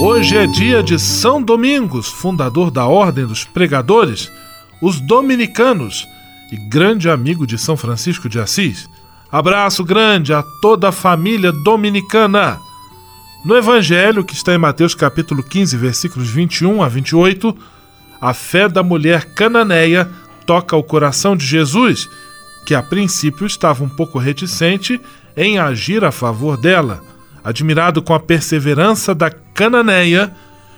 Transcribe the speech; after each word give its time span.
Hoje 0.00 0.36
é 0.36 0.46
dia 0.46 0.80
de 0.80 0.96
São 0.96 1.42
Domingos, 1.42 2.06
fundador 2.06 2.70
da 2.70 2.86
Ordem 2.86 3.26
dos 3.26 3.42
Pregadores, 3.42 4.30
os 4.80 5.00
Dominicanos 5.00 6.06
e 6.52 6.56
grande 6.56 7.10
amigo 7.10 7.44
de 7.44 7.58
São 7.58 7.76
Francisco 7.76 8.28
de 8.28 8.38
Assis. 8.38 8.88
Abraço 9.30 9.82
grande 9.82 10.32
a 10.32 10.44
toda 10.62 10.90
a 10.90 10.92
família 10.92 11.50
dominicana. 11.50 12.60
No 13.44 13.56
Evangelho, 13.56 14.24
que 14.24 14.34
está 14.34 14.54
em 14.54 14.58
Mateus 14.58 14.94
capítulo 14.94 15.42
15, 15.42 15.76
versículos 15.76 16.30
21 16.30 16.80
a 16.80 16.88
28, 16.88 17.56
a 18.20 18.32
fé 18.32 18.68
da 18.68 18.84
mulher 18.84 19.34
cananeia 19.34 20.08
toca 20.46 20.76
o 20.76 20.82
coração 20.82 21.36
de 21.36 21.44
Jesus, 21.44 22.08
que 22.64 22.74
a 22.74 22.84
princípio 22.84 23.48
estava 23.48 23.82
um 23.82 23.88
pouco 23.88 24.16
reticente 24.16 25.00
em 25.36 25.58
agir 25.58 26.04
a 26.04 26.12
favor 26.12 26.56
dela. 26.56 27.07
Admirado 27.48 28.02
com 28.02 28.12
a 28.12 28.20
perseverança 28.20 29.14
da 29.14 29.30
cananeia, 29.30 30.30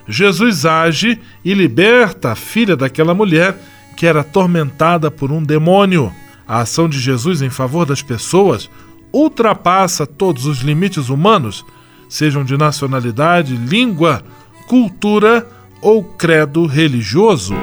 Jesus 0.07 0.65
age 0.65 1.21
e 1.45 1.53
liberta 1.53 2.31
a 2.31 2.37
filha 2.37 2.77
daquela 2.77 3.13
mulher 3.13 3.57
que 3.97 4.07
era 4.07 4.21
atormentada 4.21 5.11
por 5.11 5.33
um 5.33 5.43
demônio. 5.43 6.13
A 6.47 6.61
ação 6.61 6.89
de 6.89 7.01
Jesus 7.01 7.43
em 7.43 7.51
favor 7.51 7.85
das 7.85 8.03
pessoas 8.03 8.71
ultrapassa 9.13 10.07
todos 10.07 10.47
os 10.47 10.61
limites 10.61 11.09
humanos, 11.09 11.67
sejam 12.09 12.45
de 12.45 12.57
nacionalidade, 12.57 13.57
língua, 13.57 14.23
cultura 14.69 15.45
ou 15.83 16.05
credo 16.05 16.67
religioso. 16.67 17.57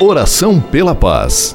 Oração 0.00 0.58
pela 0.58 0.94
paz. 0.94 1.54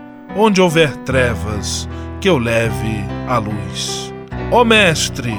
Onde 0.35 0.61
houver 0.61 0.95
trevas, 0.97 1.87
que 2.19 2.29
eu 2.29 2.37
leve 2.37 3.03
a 3.27 3.37
luz. 3.37 4.13
Ó 4.51 4.63
Mestre, 4.63 5.37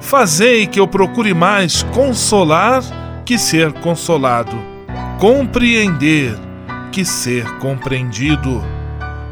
fazei 0.00 0.66
que 0.66 0.80
eu 0.80 0.88
procure 0.88 1.34
mais 1.34 1.82
consolar 1.94 2.82
que 3.24 3.38
ser 3.38 3.72
consolado, 3.72 4.56
compreender 5.18 6.34
que 6.90 7.04
ser 7.04 7.44
compreendido, 7.58 8.62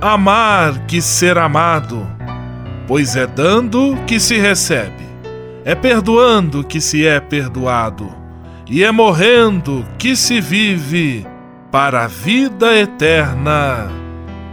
amar 0.00 0.87
que 0.87 1.00
ser 1.03 1.37
amado, 1.38 2.06
pois 2.87 3.16
é 3.16 3.27
dando 3.27 3.97
que 4.06 4.19
se 4.21 4.38
recebe, 4.38 5.04
é 5.65 5.75
perdoando 5.75 6.65
que 6.65 6.81
se 6.81 7.06
é 7.06 7.21
perdoado, 7.21 8.12
e 8.66 8.84
é 8.84 8.91
morrendo 8.91 9.84
que 9.98 10.15
se 10.15 10.41
vive 10.41 11.27
para 11.71 12.04
a 12.04 12.06
vida 12.06 12.77
eterna. 12.77 14.00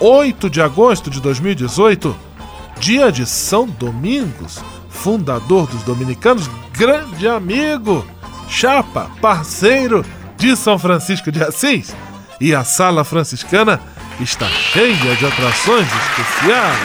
8 0.00 0.48
de 0.50 0.62
agosto 0.62 1.10
de 1.10 1.20
2018, 1.20 2.16
dia 2.80 3.12
de 3.12 3.26
São 3.26 3.66
Domingos 3.66 4.60
fundador 5.00 5.66
dos 5.66 5.82
dominicanos, 5.82 6.50
grande 6.72 7.26
amigo, 7.26 8.06
chapa, 8.48 9.10
parceiro 9.20 10.04
de 10.36 10.54
São 10.54 10.78
Francisco 10.78 11.32
de 11.32 11.42
Assis. 11.42 11.96
E 12.38 12.54
a 12.54 12.64
sala 12.64 13.02
franciscana 13.02 13.80
está 14.20 14.46
cheia 14.46 15.16
de 15.16 15.26
atrações 15.26 15.86
especiais. 15.86 16.78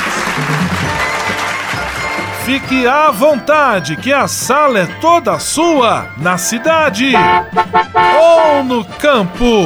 Fique 2.45 2.87
à 2.87 3.09
vontade, 3.11 3.97
que 3.97 4.13
a 4.13 4.27
sala 4.27 4.79
é 4.79 4.85
toda 5.01 5.39
sua, 5.39 6.07
na 6.17 6.37
cidade 6.37 7.11
ou 8.17 8.63
no 8.63 8.85
campo. 8.85 9.65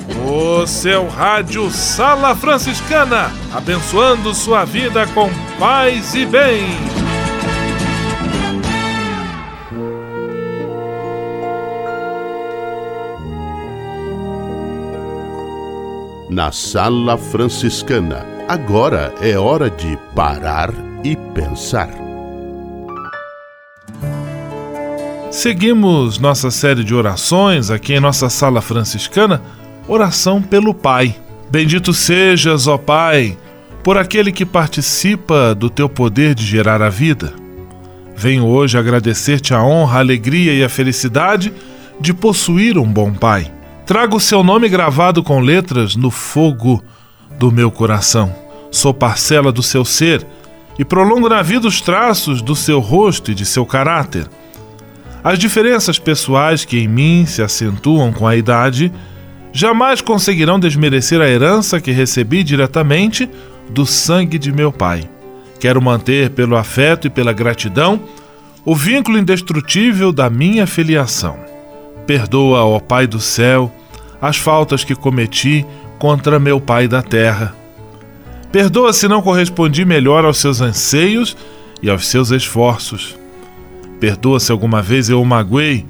O 0.33 0.65
seu 0.65 1.09
rádio 1.09 1.69
Sala 1.69 2.33
Franciscana, 2.33 3.29
abençoando 3.53 4.33
sua 4.33 4.63
vida 4.63 5.05
com 5.07 5.29
paz 5.59 6.15
e 6.15 6.25
bem. 6.25 6.63
Na 16.29 16.49
Sala 16.53 17.17
Franciscana, 17.17 18.25
agora 18.47 19.13
é 19.19 19.37
hora 19.37 19.69
de 19.69 19.99
parar 20.15 20.69
e 21.03 21.17
pensar. 21.33 21.89
Seguimos 25.29 26.19
nossa 26.19 26.49
série 26.49 26.85
de 26.85 26.95
orações 26.95 27.69
aqui 27.69 27.93
em 27.93 27.99
nossa 27.99 28.29
sala 28.29 28.61
franciscana, 28.61 29.41
oração 29.91 30.41
pelo 30.41 30.73
Pai. 30.73 31.13
Bendito 31.49 31.93
sejas, 31.93 32.65
ó 32.65 32.77
Pai, 32.77 33.37
por 33.83 33.97
aquele 33.97 34.31
que 34.31 34.45
participa 34.45 35.53
do 35.53 35.69
teu 35.69 35.89
poder 35.89 36.33
de 36.33 36.45
gerar 36.45 36.81
a 36.81 36.87
vida. 36.87 37.33
Venho 38.15 38.45
hoje 38.45 38.77
agradecer-te 38.77 39.53
a 39.53 39.61
honra, 39.61 39.97
a 39.97 39.99
alegria 39.99 40.53
e 40.53 40.63
a 40.63 40.69
felicidade 40.69 41.51
de 41.99 42.13
possuir 42.13 42.77
um 42.77 42.85
bom 42.85 43.13
Pai. 43.13 43.51
Trago 43.85 44.15
o 44.15 44.19
seu 44.21 44.41
nome 44.43 44.69
gravado 44.69 45.21
com 45.21 45.41
letras 45.41 45.97
no 45.97 46.09
fogo 46.09 46.81
do 47.37 47.51
meu 47.51 47.69
coração. 47.69 48.33
Sou 48.71 48.93
parcela 48.93 49.51
do 49.51 49.61
seu 49.61 49.83
ser 49.83 50.25
e 50.79 50.85
prolongo 50.85 51.27
na 51.27 51.41
vida 51.41 51.67
os 51.67 51.81
traços 51.81 52.41
do 52.41 52.55
seu 52.55 52.79
rosto 52.79 53.31
e 53.31 53.35
de 53.35 53.45
seu 53.45 53.65
caráter. 53.65 54.25
As 55.21 55.37
diferenças 55.37 55.99
pessoais 55.99 56.63
que 56.63 56.79
em 56.79 56.87
mim 56.87 57.25
se 57.25 57.41
acentuam 57.41 58.13
com 58.13 58.25
a 58.25 58.37
idade 58.37 58.89
jamais 59.51 60.01
conseguirão 60.01 60.59
desmerecer 60.59 61.21
a 61.21 61.29
herança 61.29 61.79
que 61.79 61.91
recebi 61.91 62.43
diretamente 62.43 63.29
do 63.69 63.85
sangue 63.85 64.37
de 64.37 64.51
meu 64.51 64.71
pai. 64.71 65.09
Quero 65.59 65.81
manter, 65.81 66.31
pelo 66.31 66.55
afeto 66.55 67.07
e 67.07 67.09
pela 67.09 67.33
gratidão, 67.33 68.01
o 68.65 68.75
vínculo 68.75 69.17
indestrutível 69.17 70.11
da 70.11 70.29
minha 70.29 70.65
filiação. 70.65 71.37
Perdoa, 72.05 72.63
ó 72.63 72.79
Pai 72.79 73.07
do 73.07 73.19
céu, 73.19 73.71
as 74.21 74.37
faltas 74.37 74.83
que 74.83 74.95
cometi 74.95 75.65
contra 75.99 76.39
meu 76.39 76.59
Pai 76.59 76.87
da 76.87 77.01
terra. 77.01 77.55
Perdoa 78.51 78.91
se 78.91 79.07
não 79.07 79.21
correspondi 79.21 79.85
melhor 79.85 80.25
aos 80.25 80.37
seus 80.37 80.61
anseios 80.61 81.37
e 81.81 81.89
aos 81.89 82.07
seus 82.07 82.31
esforços. 82.31 83.17
Perdoa 83.99 84.39
se 84.39 84.51
alguma 84.51 84.81
vez 84.81 85.09
eu 85.09 85.21
o 85.21 85.25
magoei 85.25 85.85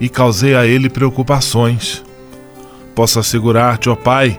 e 0.00 0.08
causei 0.08 0.54
a 0.54 0.64
ele 0.64 0.88
preocupações. 0.88 2.02
Posso 2.94 3.18
assegurar-te, 3.18 3.88
ó 3.88 3.96
Pai, 3.96 4.38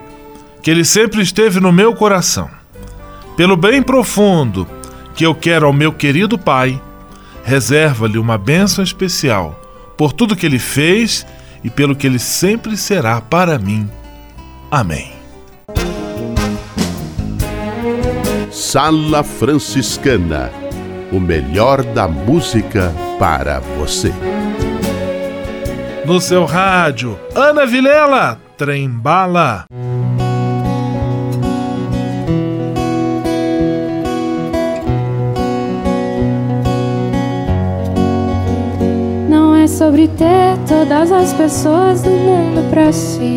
que 0.61 0.69
ele 0.69 0.85
sempre 0.85 1.21
esteve 1.21 1.59
no 1.59 1.71
meu 1.71 1.93
coração. 1.93 2.49
Pelo 3.35 3.57
bem 3.57 3.81
profundo 3.81 4.67
que 5.15 5.25
eu 5.25 5.33
quero 5.33 5.65
ao 5.65 5.73
meu 5.73 5.91
querido 5.91 6.37
Pai, 6.37 6.81
reserva-lhe 7.43 8.17
uma 8.17 8.37
bênção 8.37 8.83
especial 8.83 9.59
por 9.97 10.13
tudo 10.13 10.35
que 10.35 10.45
ele 10.45 10.59
fez 10.59 11.25
e 11.63 11.69
pelo 11.69 11.95
que 11.95 12.07
ele 12.07 12.19
sempre 12.19 12.77
será 12.77 13.21
para 13.21 13.57
mim. 13.57 13.89
Amém. 14.71 15.13
Sala 18.51 19.23
Franciscana 19.23 20.51
o 21.13 21.19
melhor 21.19 21.83
da 21.83 22.07
música 22.07 22.91
para 23.19 23.59
você. 23.59 24.11
No 26.05 26.19
seu 26.19 26.43
rádio, 26.43 27.19
Ana 27.35 27.67
Vilela, 27.67 28.41
Trembala. 28.63 29.65
Não 39.27 39.53
é 39.53 39.67
sobre 39.67 40.07
ter 40.07 40.57
todas 40.65 41.11
as 41.11 41.33
pessoas 41.33 42.03
do 42.03 42.09
mundo 42.09 42.69
pra 42.69 42.93
si. 42.93 43.35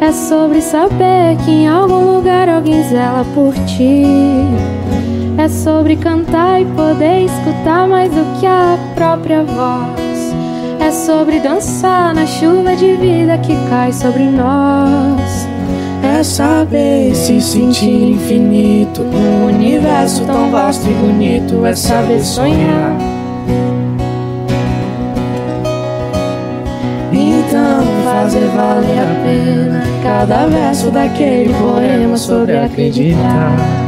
É 0.00 0.12
sobre 0.12 0.60
saber 0.60 1.36
que 1.44 1.50
em 1.50 1.66
algum 1.66 2.14
lugar 2.14 2.48
alguém 2.48 2.80
zela 2.84 3.26
por 3.34 3.52
ti. 3.66 4.04
É 5.36 5.48
sobre 5.48 5.96
cantar 5.96 6.62
e 6.62 6.66
poder 6.66 7.24
escutar 7.24 7.88
mais 7.88 8.12
do 8.12 8.38
que 8.38 8.46
a 8.46 8.78
própria 8.94 9.42
voz. 9.42 10.07
É 10.88 10.90
sobre 10.90 11.38
dançar 11.38 12.14
na 12.14 12.24
chuva 12.24 12.74
de 12.74 12.94
vida 12.94 13.36
que 13.36 13.54
cai 13.68 13.92
sobre 13.92 14.22
nós. 14.22 15.46
É 16.02 16.22
saber 16.22 17.14
se 17.14 17.42
sentir 17.42 18.12
infinito 18.12 19.02
num 19.02 19.48
universo 19.48 20.24
tão 20.24 20.50
vasto 20.50 20.88
e 20.88 20.94
bonito. 20.94 21.66
É 21.66 21.74
saber 21.74 22.22
sonhar. 22.22 22.96
Então 27.12 27.84
fazer 28.06 28.48
valer 28.56 28.98
a 28.98 29.22
pena 29.22 29.82
cada 30.02 30.46
verso 30.46 30.90
daquele 30.90 31.52
poema 31.52 32.16
sobre 32.16 32.56
acreditar. 32.56 33.87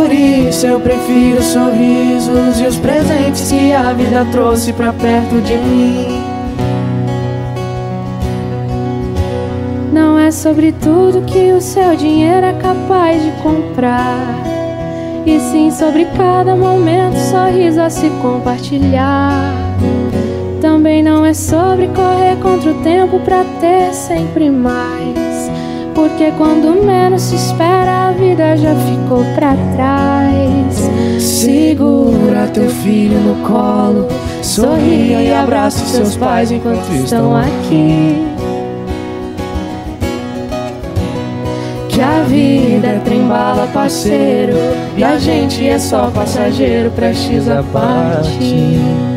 Por 0.00 0.10
isso 0.10 0.66
eu 0.66 0.80
prefiro 0.80 1.40
os 1.40 1.44
sorrisos 1.44 2.58
e 2.58 2.66
os 2.66 2.76
presentes 2.76 3.52
que 3.52 3.70
a 3.70 3.92
vida 3.92 4.26
trouxe 4.32 4.72
pra 4.72 4.94
perto 4.94 5.42
de 5.42 5.54
mim. 5.58 6.22
Não 9.92 10.18
é 10.18 10.30
sobre 10.30 10.72
tudo 10.72 11.20
que 11.26 11.52
o 11.52 11.60
seu 11.60 11.94
dinheiro 11.96 12.46
é 12.46 12.54
capaz 12.54 13.22
de 13.22 13.30
comprar. 13.42 14.42
E 15.26 15.38
sim 15.38 15.70
sobre 15.70 16.06
cada 16.16 16.56
momento, 16.56 17.18
sorriso 17.18 17.82
a 17.82 17.90
se 17.90 18.08
compartilhar. 18.22 19.52
Também 20.62 21.02
não 21.02 21.26
é 21.26 21.34
sobre 21.34 21.88
correr 21.88 22.36
contra 22.40 22.70
o 22.70 22.82
tempo 22.82 23.20
pra 23.20 23.44
ter 23.60 23.92
sempre 23.92 24.48
mais. 24.48 25.19
Porque 26.00 26.32
quando 26.38 26.82
menos 26.82 27.20
se 27.20 27.34
espera 27.34 28.08
a 28.08 28.12
vida 28.12 28.56
já 28.56 28.74
ficou 28.74 29.22
pra 29.34 29.54
trás. 29.74 31.22
Segura 31.22 32.48
teu 32.54 32.70
filho 32.70 33.20
no 33.20 33.46
colo, 33.46 34.08
sorria 34.42 35.22
e 35.22 35.34
abraça 35.34 35.84
seus 35.84 36.16
pais 36.16 36.50
enquanto 36.50 36.90
estão 36.90 37.36
aqui. 37.36 38.26
Que 41.90 42.00
a 42.00 42.22
vida 42.22 42.86
é 42.86 43.00
trem-bala, 43.04 43.66
parceiro, 43.66 44.54
e 44.96 45.04
a 45.04 45.18
gente 45.18 45.68
é 45.68 45.78
só 45.78 46.10
passageiro, 46.10 46.90
prestes 46.92 47.46
a 47.46 47.62
partir. 47.62 49.09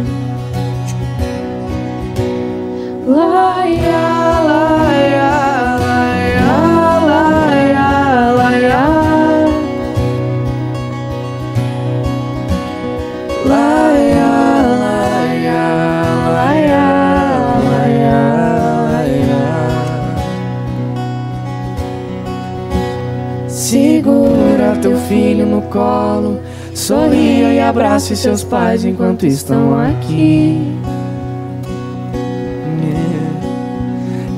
Sorria 26.84 27.54
e 27.54 27.60
abrace 27.62 28.14
seus 28.14 28.44
pais 28.44 28.84
enquanto 28.84 29.26
estão 29.26 29.80
aqui. 29.80 30.60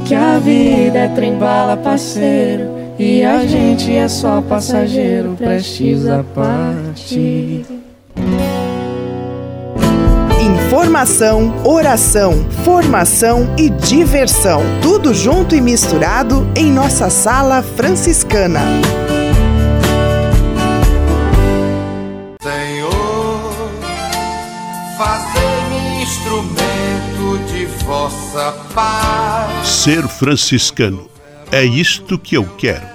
Que 0.05 0.13
a 0.13 0.37
vida 0.37 0.99
é 0.99 1.07
trem-bala, 1.07 1.75
parceiro, 1.75 2.69
e 2.99 3.23
a 3.23 3.43
gente 3.47 3.91
é 3.91 4.07
só 4.07 4.41
passageiro, 4.41 5.35
prestes 5.35 6.07
a 6.07 6.23
partir. 6.23 7.65
Informação, 10.39 11.51
oração, 11.63 12.45
formação 12.63 13.49
e 13.57 13.71
diversão. 13.71 14.61
Tudo 14.83 15.15
junto 15.15 15.55
e 15.55 15.61
misturado 15.61 16.47
em 16.55 16.71
nossa 16.71 17.09
sala 17.09 17.63
franciscana. 17.63 18.61
Vossa 27.85 28.51
paz. 28.73 29.67
Ser 29.67 30.07
franciscano. 30.07 31.07
É 31.51 31.63
isto 31.63 32.17
que 32.17 32.35
eu 32.35 32.43
quero. 32.57 32.94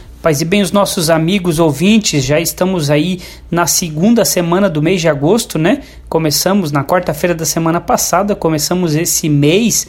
Paz 0.21 0.39
e 0.39 0.45
bem, 0.45 0.61
os 0.61 0.71
nossos 0.71 1.09
amigos 1.09 1.57
ouvintes, 1.57 2.23
já 2.23 2.39
estamos 2.39 2.91
aí 2.91 3.19
na 3.49 3.65
segunda 3.65 4.23
semana 4.23 4.69
do 4.69 4.79
mês 4.79 5.01
de 5.01 5.09
agosto, 5.09 5.57
né? 5.57 5.81
Começamos 6.07 6.71
na 6.71 6.83
quarta-feira 6.83 7.33
da 7.33 7.43
semana 7.43 7.81
passada, 7.81 8.35
começamos 8.35 8.93
esse 8.93 9.27
mês, 9.27 9.87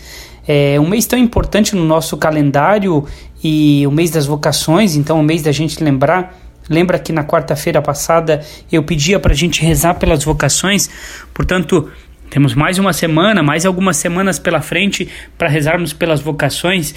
é, 0.49 0.81
um 0.81 0.89
mês 0.89 1.05
tão 1.05 1.19
importante 1.19 1.77
no 1.77 1.85
nosso 1.85 2.17
calendário 2.17 3.05
e 3.45 3.87
o 3.87 3.91
mês 3.91 4.11
das 4.11 4.25
vocações, 4.25 4.97
então 4.97 5.21
o 5.21 5.23
mês 5.23 5.43
da 5.43 5.53
gente 5.53 5.85
lembrar. 5.85 6.35
Lembra 6.67 6.99
que 6.99 7.13
na 7.13 7.25
quarta-feira 7.25 7.83
passada 7.83 8.41
eu 8.71 8.83
pedia 8.83 9.21
para 9.21 9.33
a 9.33 9.37
gente 9.37 9.61
rezar 9.61 9.97
pelas 9.97 10.25
vocações, 10.25 10.89
portanto, 11.35 11.91
temos 12.31 12.55
mais 12.55 12.79
uma 12.79 12.95
semana, 12.95 13.43
mais 13.43 13.67
algumas 13.67 13.99
semanas 13.99 14.39
pela 14.39 14.63
frente 14.63 15.07
para 15.37 15.49
rezarmos 15.49 15.93
pelas 15.93 16.23
vocações. 16.23 16.95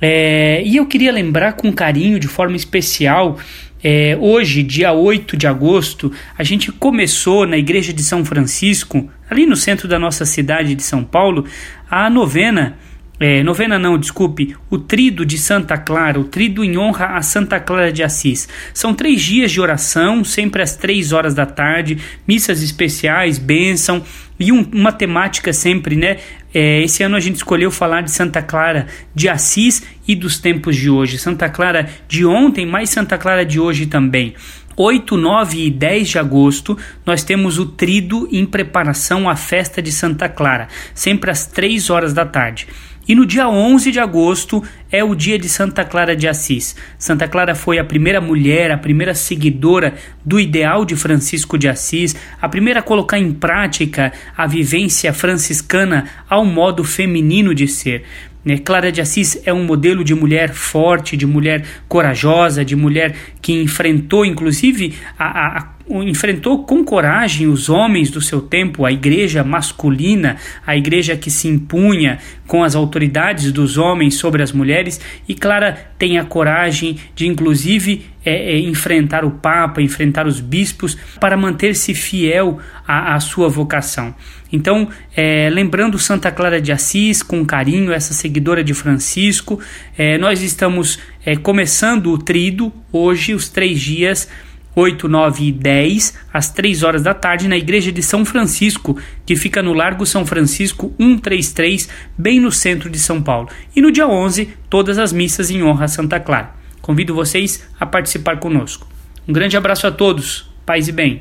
É, 0.00 0.62
e 0.64 0.76
eu 0.76 0.86
queria 0.86 1.12
lembrar 1.12 1.54
com 1.54 1.72
carinho, 1.72 2.18
de 2.18 2.28
forma 2.28 2.56
especial, 2.56 3.38
é, 3.82 4.16
hoje, 4.20 4.62
dia 4.62 4.92
8 4.92 5.36
de 5.36 5.46
agosto, 5.46 6.12
a 6.36 6.42
gente 6.42 6.70
começou 6.70 7.46
na 7.46 7.56
Igreja 7.56 7.92
de 7.92 8.02
São 8.02 8.24
Francisco, 8.24 9.08
ali 9.28 9.46
no 9.46 9.56
centro 9.56 9.88
da 9.88 9.98
nossa 9.98 10.24
cidade 10.24 10.74
de 10.74 10.82
São 10.82 11.02
Paulo, 11.02 11.46
a 11.90 12.10
novena. 12.10 12.78
É, 13.22 13.42
novena 13.42 13.78
não, 13.78 13.98
desculpe, 13.98 14.56
o 14.70 14.78
trido 14.78 15.26
de 15.26 15.36
Santa 15.36 15.76
Clara, 15.76 16.18
o 16.18 16.24
trido 16.24 16.64
em 16.64 16.78
honra 16.78 17.16
a 17.16 17.20
Santa 17.20 17.60
Clara 17.60 17.92
de 17.92 18.02
Assis. 18.02 18.48
São 18.72 18.94
três 18.94 19.20
dias 19.20 19.52
de 19.52 19.60
oração, 19.60 20.24
sempre 20.24 20.62
às 20.62 20.74
três 20.74 21.12
horas 21.12 21.34
da 21.34 21.44
tarde, 21.44 21.98
missas 22.26 22.62
especiais, 22.62 23.36
bênção 23.36 24.02
e 24.38 24.50
um, 24.50 24.66
uma 24.72 24.90
temática 24.90 25.52
sempre, 25.52 25.96
né? 25.96 26.16
É, 26.54 26.82
esse 26.82 27.02
ano 27.02 27.14
a 27.14 27.20
gente 27.20 27.36
escolheu 27.36 27.70
falar 27.70 28.00
de 28.00 28.10
Santa 28.10 28.40
Clara 28.40 28.86
de 29.14 29.28
Assis 29.28 29.82
e 30.08 30.14
dos 30.14 30.38
tempos 30.38 30.74
de 30.74 30.88
hoje. 30.88 31.18
Santa 31.18 31.50
Clara 31.50 31.90
de 32.08 32.24
ontem, 32.24 32.64
mas 32.64 32.88
Santa 32.88 33.18
Clara 33.18 33.44
de 33.44 33.60
hoje 33.60 33.84
também. 33.84 34.34
8, 34.74 35.14
9 35.18 35.66
e 35.66 35.70
10 35.70 36.08
de 36.08 36.18
agosto, 36.18 36.78
nós 37.04 37.22
temos 37.22 37.58
o 37.58 37.66
trido 37.66 38.26
em 38.32 38.46
preparação 38.46 39.28
à 39.28 39.36
festa 39.36 39.82
de 39.82 39.92
Santa 39.92 40.26
Clara, 40.26 40.68
sempre 40.94 41.30
às 41.30 41.44
3 41.44 41.90
horas 41.90 42.14
da 42.14 42.24
tarde. 42.24 42.66
E 43.10 43.14
no 43.16 43.26
dia 43.26 43.48
11 43.48 43.90
de 43.90 43.98
agosto 43.98 44.62
é 44.88 45.02
o 45.02 45.16
dia 45.16 45.36
de 45.36 45.48
Santa 45.48 45.84
Clara 45.84 46.14
de 46.14 46.28
Assis. 46.28 46.76
Santa 46.96 47.26
Clara 47.26 47.56
foi 47.56 47.80
a 47.80 47.84
primeira 47.84 48.20
mulher, 48.20 48.70
a 48.70 48.78
primeira 48.78 49.16
seguidora 49.16 49.94
do 50.24 50.38
ideal 50.38 50.84
de 50.84 50.94
Francisco 50.94 51.58
de 51.58 51.66
Assis, 51.66 52.14
a 52.40 52.48
primeira 52.48 52.78
a 52.78 52.82
colocar 52.84 53.18
em 53.18 53.32
prática 53.32 54.12
a 54.36 54.46
vivência 54.46 55.12
franciscana 55.12 56.08
ao 56.28 56.44
modo 56.44 56.84
feminino 56.84 57.52
de 57.52 57.66
ser. 57.66 58.04
Né? 58.44 58.58
Clara 58.58 58.92
de 58.92 59.00
Assis 59.00 59.42
é 59.44 59.52
um 59.52 59.64
modelo 59.64 60.04
de 60.04 60.14
mulher 60.14 60.54
forte, 60.54 61.16
de 61.16 61.26
mulher 61.26 61.64
corajosa, 61.88 62.64
de 62.64 62.76
mulher 62.76 63.16
que 63.42 63.52
enfrentou 63.52 64.24
inclusive 64.24 64.94
a, 65.18 65.58
a 65.58 65.68
enfrentou 65.90 66.64
com 66.64 66.84
coragem 66.84 67.48
os 67.48 67.68
homens 67.68 68.10
do 68.10 68.20
seu 68.20 68.40
tempo, 68.40 68.86
a 68.86 68.92
igreja 68.92 69.42
masculina, 69.42 70.36
a 70.64 70.76
igreja 70.76 71.16
que 71.16 71.30
se 71.30 71.48
impunha 71.48 72.18
com 72.46 72.62
as 72.62 72.74
autoridades 72.74 73.50
dos 73.50 73.76
homens 73.76 74.14
sobre 74.14 74.42
as 74.42 74.52
mulheres, 74.52 75.00
e 75.28 75.34
Clara 75.34 75.90
tem 75.98 76.18
a 76.18 76.24
coragem 76.24 76.96
de, 77.14 77.26
inclusive, 77.26 78.06
é, 78.24 78.54
é, 78.54 78.58
enfrentar 78.58 79.24
o 79.24 79.30
Papa, 79.30 79.82
enfrentar 79.82 80.26
os 80.26 80.40
bispos, 80.40 80.96
para 81.18 81.36
manter-se 81.36 81.94
fiel 81.94 82.58
à, 82.86 83.14
à, 83.14 83.20
sua 83.20 83.48
vocação. 83.48 84.14
Então, 84.52 84.88
é, 85.16 85.48
lembrando 85.50 85.98
Santa 85.98 86.30
Clara 86.30 86.60
de 86.60 86.72
Assis 86.72 87.22
com 87.22 87.44
carinho, 87.44 87.92
essa 87.92 88.12
seguidora 88.12 88.62
de 88.62 88.74
Francisco, 88.74 89.60
é, 89.96 90.18
nós 90.18 90.42
estamos 90.42 90.98
é, 91.24 91.36
começando 91.36 92.12
o 92.12 92.18
trido 92.18 92.72
hoje, 92.92 93.34
os 93.34 93.48
três 93.48 93.80
dias 93.80 94.28
8, 94.74 95.08
9 95.08 95.44
e 95.44 95.52
10, 95.52 96.14
às 96.32 96.50
3 96.50 96.82
horas 96.82 97.02
da 97.02 97.14
tarde, 97.14 97.48
na 97.48 97.56
Igreja 97.56 97.90
de 97.90 98.02
São 98.02 98.24
Francisco, 98.24 98.96
que 99.26 99.36
fica 99.36 99.62
no 99.62 99.72
Largo 99.72 100.06
São 100.06 100.24
Francisco 100.24 100.94
133, 100.98 101.88
bem 102.16 102.40
no 102.40 102.52
centro 102.52 102.88
de 102.88 102.98
São 102.98 103.22
Paulo. 103.22 103.48
E 103.74 103.80
no 103.80 103.90
dia 103.90 104.06
11, 104.06 104.48
todas 104.68 104.98
as 104.98 105.12
missas 105.12 105.50
em 105.50 105.62
honra 105.62 105.86
a 105.86 105.88
Santa 105.88 106.20
Clara. 106.20 106.54
Convido 106.80 107.14
vocês 107.14 107.62
a 107.78 107.84
participar 107.84 108.38
conosco. 108.38 108.86
Um 109.28 109.32
grande 109.32 109.56
abraço 109.56 109.86
a 109.86 109.90
todos, 109.90 110.50
paz 110.64 110.88
e 110.88 110.92
bem. 110.92 111.20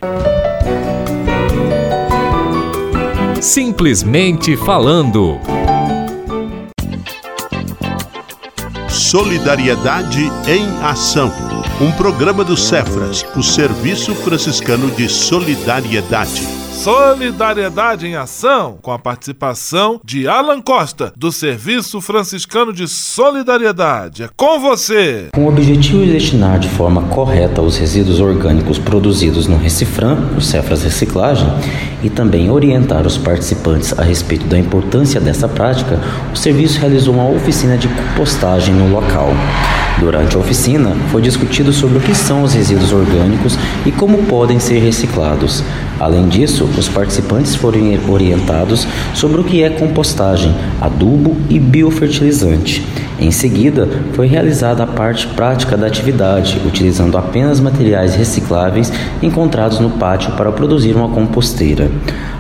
Simplesmente 3.42 4.58
falando. 4.58 5.59
Solidariedade 9.10 10.22
em 10.48 10.84
Ação. 10.84 11.34
Um 11.82 11.92
programa 11.94 12.44
do 12.44 12.56
Cefras, 12.56 13.26
o 13.36 13.42
Serviço 13.42 14.14
Franciscano 14.14 14.92
de 14.92 15.10
Solidariedade. 15.10 16.59
Solidariedade 16.80 18.08
em 18.08 18.16
Ação, 18.16 18.78
com 18.82 18.94
a 18.94 18.98
participação 18.98 20.00
de 20.02 20.30
Alan 20.30 20.62
Costa, 20.62 21.12
do 21.14 21.30
Serviço 21.30 22.00
Franciscano 22.00 22.72
de 22.72 22.88
Solidariedade. 22.88 24.24
É 24.24 24.30
com 24.34 24.62
você! 24.62 25.28
Com 25.34 25.44
o 25.44 25.50
objetivo 25.50 26.06
de 26.06 26.14
destinar 26.14 26.58
de 26.58 26.70
forma 26.70 27.02
correta 27.10 27.62
os 27.62 27.78
resíduos 27.78 28.22
orgânicos 28.22 28.80
produzidos 28.80 29.46
no 29.46 29.58
Recifran, 29.58 30.30
o 30.38 30.42
Cefras 30.42 30.82
Reciclagem, 30.82 31.50
e 32.02 32.10
também 32.10 32.50
orientar 32.50 33.06
os 33.06 33.18
participantes 33.18 33.92
a 34.00 34.02
respeito 34.02 34.46
da 34.46 34.58
importância 34.58 35.20
dessa 35.20 35.50
prática, 35.50 36.00
o 36.32 36.38
serviço 36.38 36.80
realizou 36.80 37.14
uma 37.14 37.30
oficina 37.30 37.78
de 37.78 37.90
compostagem 37.90 38.74
no 38.74 38.90
local. 38.90 39.32
Durante 40.00 40.38
a 40.38 40.40
oficina, 40.40 40.96
foi 41.12 41.22
discutido 41.22 41.74
sobre 41.74 41.98
o 41.98 42.02
que 42.02 42.16
são 42.16 42.42
os 42.44 42.54
resíduos 42.54 42.94
orgânicos 42.94 43.60
e 43.86 43.92
como 43.92 44.24
podem 44.28 44.58
ser 44.58 44.80
reciclados. 44.80 45.62
Além 46.00 46.28
disso, 46.28 46.64
os 46.78 46.88
participantes 46.88 47.56
foram 47.56 47.80
orientados 48.08 48.88
sobre 49.14 49.42
o 49.42 49.44
que 49.44 49.64
é 49.64 49.70
compostagem, 49.70 50.56
adubo 50.80 51.36
e 51.50 51.60
biofertilizante. 51.60 52.86
Em 53.20 53.32
seguida, 53.32 53.88
foi 54.14 54.28
realizada 54.28 54.84
a 54.84 54.88
parte 54.88 55.28
prática 55.28 55.76
da 55.76 55.88
atividade, 55.88 56.62
utilizando 56.66 57.18
apenas 57.18 57.60
materiais 57.60 58.16
recicláveis 58.16 58.94
encontrados 59.22 59.80
no 59.82 59.90
pátio 59.90 60.32
para 60.38 60.54
produzir 60.54 60.96
uma 60.96 61.10
composteira. 61.10 61.92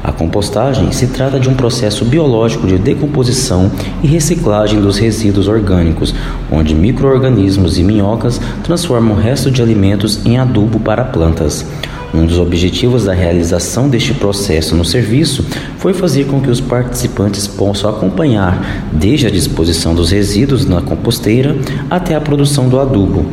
A 0.01 0.13
compostagem 0.13 0.93
se 0.93 1.07
trata 1.07 1.37
de 1.37 1.49
um 1.49 1.53
processo 1.53 2.05
biológico 2.05 2.65
de 2.65 2.77
decomposição 2.77 3.69
e 4.01 4.07
reciclagem 4.07 4.79
dos 4.79 4.97
resíduos 4.97 5.49
orgânicos, 5.49 6.15
onde 6.49 6.73
microorganismos 6.73 7.77
e 7.77 7.83
minhocas 7.83 8.39
transformam 8.63 9.17
o 9.17 9.19
resto 9.19 9.51
de 9.51 9.61
alimentos 9.61 10.25
em 10.25 10.37
adubo 10.37 10.79
para 10.79 11.03
plantas. 11.03 11.65
Um 12.13 12.25
dos 12.25 12.39
objetivos 12.39 13.05
da 13.05 13.13
realização 13.13 13.87
deste 13.87 14.13
processo 14.13 14.75
no 14.75 14.83
serviço 14.83 15.45
foi 15.77 15.93
fazer 15.93 16.25
com 16.25 16.41
que 16.41 16.49
os 16.49 16.59
participantes 16.59 17.45
possam 17.47 17.89
acompanhar 17.89 18.87
desde 18.91 19.27
a 19.27 19.31
disposição 19.31 19.93
dos 19.93 20.11
resíduos 20.11 20.65
na 20.65 20.81
composteira 20.81 21.55
até 21.89 22.15
a 22.15 22.21
produção 22.21 22.67
do 22.67 22.79
adubo 22.79 23.25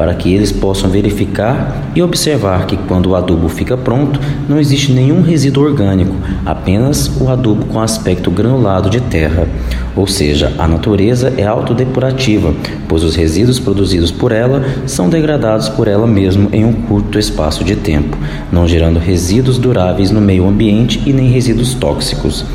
para 0.00 0.14
que 0.14 0.32
eles 0.32 0.50
possam 0.50 0.88
verificar 0.88 1.92
e 1.94 2.02
observar 2.02 2.64
que 2.64 2.74
quando 2.74 3.10
o 3.10 3.14
adubo 3.14 3.50
fica 3.50 3.76
pronto, 3.76 4.18
não 4.48 4.58
existe 4.58 4.92
nenhum 4.92 5.20
resíduo 5.20 5.62
orgânico, 5.62 6.16
apenas 6.46 7.20
o 7.20 7.28
adubo 7.28 7.66
com 7.66 7.78
aspecto 7.78 8.30
granulado 8.30 8.88
de 8.88 8.98
terra. 8.98 9.46
Ou 9.94 10.06
seja, 10.06 10.54
a 10.56 10.66
natureza 10.66 11.34
é 11.36 11.44
autodepurativa, 11.44 12.54
pois 12.88 13.02
os 13.02 13.14
resíduos 13.14 13.60
produzidos 13.60 14.10
por 14.10 14.32
ela 14.32 14.64
são 14.86 15.10
degradados 15.10 15.68
por 15.68 15.86
ela 15.86 16.06
mesma 16.06 16.48
em 16.50 16.64
um 16.64 16.72
curto 16.72 17.18
espaço 17.18 17.62
de 17.62 17.76
tempo, 17.76 18.16
não 18.50 18.66
gerando 18.66 18.98
resíduos 18.98 19.58
duráveis 19.58 20.10
no 20.10 20.22
meio 20.22 20.48
ambiente 20.48 21.02
e 21.04 21.12
nem 21.12 21.28
resíduos 21.28 21.74
tóxicos. 21.74 22.46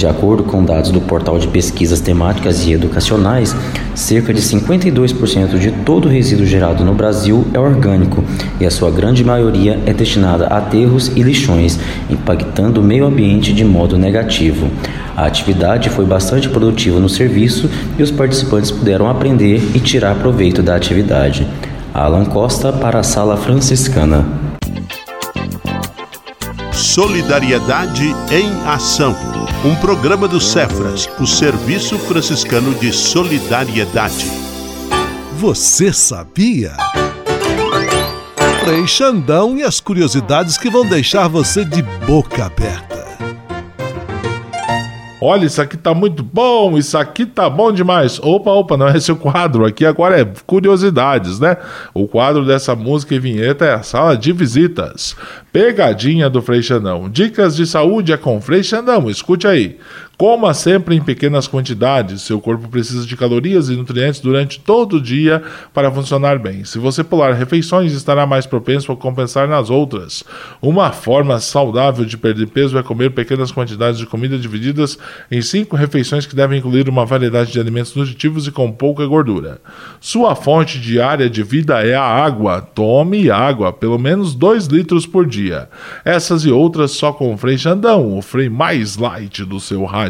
De 0.00 0.06
acordo 0.06 0.44
com 0.44 0.64
dados 0.64 0.90
do 0.90 0.98
portal 0.98 1.38
de 1.38 1.46
pesquisas 1.46 2.00
temáticas 2.00 2.64
e 2.64 2.72
educacionais, 2.72 3.54
cerca 3.94 4.32
de 4.32 4.40
52% 4.40 5.58
de 5.58 5.72
todo 5.84 6.06
o 6.06 6.08
resíduo 6.08 6.46
gerado 6.46 6.82
no 6.82 6.94
Brasil 6.94 7.46
é 7.52 7.58
orgânico 7.58 8.24
e 8.58 8.64
a 8.64 8.70
sua 8.70 8.90
grande 8.90 9.22
maioria 9.22 9.78
é 9.84 9.92
destinada 9.92 10.46
a 10.46 10.56
aterros 10.56 11.08
e 11.14 11.22
lixões, 11.22 11.78
impactando 12.08 12.80
o 12.80 12.82
meio 12.82 13.04
ambiente 13.04 13.52
de 13.52 13.62
modo 13.62 13.98
negativo. 13.98 14.70
A 15.14 15.26
atividade 15.26 15.90
foi 15.90 16.06
bastante 16.06 16.48
produtiva 16.48 16.98
no 16.98 17.10
serviço 17.10 17.68
e 17.98 18.02
os 18.02 18.10
participantes 18.10 18.70
puderam 18.70 19.06
aprender 19.06 19.60
e 19.74 19.80
tirar 19.80 20.14
proveito 20.14 20.62
da 20.62 20.76
atividade. 20.76 21.46
Alan 21.92 22.24
Costa 22.24 22.72
para 22.72 23.00
a 23.00 23.02
Sala 23.02 23.36
Franciscana. 23.36 24.49
Solidariedade 26.94 28.04
em 28.32 28.50
Ação 28.66 29.16
um 29.64 29.76
programa 29.76 30.26
do 30.26 30.40
Cefras, 30.40 31.08
o 31.20 31.26
Serviço 31.26 31.96
Franciscano 32.00 32.74
de 32.74 32.92
Solidariedade. 32.92 34.26
Você 35.36 35.92
sabia? 35.92 36.72
Frei 38.64 38.88
Xandão 38.88 39.56
e 39.56 39.62
as 39.62 39.78
curiosidades 39.78 40.58
que 40.58 40.68
vão 40.68 40.84
deixar 40.84 41.28
você 41.28 41.64
de 41.64 41.80
boca 42.06 42.46
aberta. 42.46 42.99
Olha, 45.20 45.44
isso 45.44 45.60
aqui 45.60 45.76
tá 45.76 45.92
muito 45.92 46.22
bom, 46.22 46.78
isso 46.78 46.96
aqui 46.96 47.26
tá 47.26 47.50
bom 47.50 47.70
demais. 47.70 48.18
Opa, 48.20 48.50
opa, 48.50 48.76
não 48.76 48.88
é 48.88 48.94
o 48.96 49.16
quadro. 49.16 49.66
Aqui 49.66 49.84
agora 49.84 50.20
é 50.20 50.26
curiosidades, 50.46 51.38
né? 51.38 51.56
O 51.92 52.08
quadro 52.08 52.46
dessa 52.46 52.74
música 52.74 53.14
e 53.14 53.18
vinheta 53.18 53.64
é 53.66 53.74
a 53.74 53.82
sala 53.82 54.16
de 54.16 54.32
visitas. 54.32 55.14
Pegadinha 55.52 56.30
do 56.30 56.40
Frei 56.40 56.62
Xandão. 56.62 57.08
Dicas 57.08 57.54
de 57.54 57.66
saúde 57.66 58.12
é 58.12 58.16
com 58.16 58.40
Frei 58.40 58.62
Xandão. 58.62 59.10
Escute 59.10 59.46
aí. 59.46 59.78
Coma 60.20 60.52
sempre 60.52 60.94
em 60.94 61.00
pequenas 61.00 61.48
quantidades. 61.48 62.20
Seu 62.20 62.38
corpo 62.42 62.68
precisa 62.68 63.06
de 63.06 63.16
calorias 63.16 63.70
e 63.70 63.72
nutrientes 63.74 64.20
durante 64.20 64.60
todo 64.60 64.98
o 64.98 65.00
dia 65.00 65.42
para 65.72 65.90
funcionar 65.90 66.38
bem. 66.38 66.62
Se 66.62 66.78
você 66.78 67.02
pular 67.02 67.32
refeições, 67.32 67.94
estará 67.94 68.26
mais 68.26 68.44
propenso 68.44 68.92
a 68.92 68.96
compensar 68.98 69.48
nas 69.48 69.70
outras. 69.70 70.22
Uma 70.60 70.92
forma 70.92 71.40
saudável 71.40 72.04
de 72.04 72.18
perder 72.18 72.48
peso 72.48 72.76
é 72.76 72.82
comer 72.82 73.12
pequenas 73.12 73.50
quantidades 73.50 73.98
de 73.98 74.04
comida 74.04 74.36
divididas 74.36 74.98
em 75.30 75.40
cinco 75.40 75.74
refeições 75.74 76.26
que 76.26 76.36
devem 76.36 76.58
incluir 76.58 76.86
uma 76.86 77.06
variedade 77.06 77.50
de 77.50 77.58
alimentos 77.58 77.94
nutritivos 77.94 78.46
e 78.46 78.52
com 78.52 78.70
pouca 78.70 79.06
gordura. 79.06 79.58
Sua 80.02 80.34
fonte 80.34 80.78
diária 80.78 81.30
de 81.30 81.42
vida 81.42 81.82
é 81.82 81.94
a 81.94 82.04
água. 82.04 82.60
Tome 82.60 83.30
água, 83.30 83.72
pelo 83.72 83.98
menos 83.98 84.34
2 84.34 84.66
litros 84.66 85.06
por 85.06 85.26
dia. 85.26 85.70
Essas 86.04 86.44
e 86.44 86.50
outras 86.50 86.90
só 86.90 87.10
com 87.10 87.32
o 87.32 87.38
Frei 87.38 87.56
Xandão, 87.56 88.18
o 88.18 88.20
Frei 88.20 88.50
mais 88.50 88.98
light 88.98 89.46
do 89.46 89.58
seu 89.58 89.82
rádio 89.86 90.09